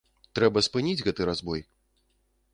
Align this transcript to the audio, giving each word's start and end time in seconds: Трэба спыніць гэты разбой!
Трэба 0.39 0.63
спыніць 0.67 1.05
гэты 1.09 1.29
разбой! 1.31 1.65